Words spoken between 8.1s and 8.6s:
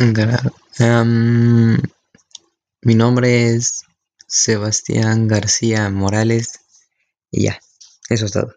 es todo.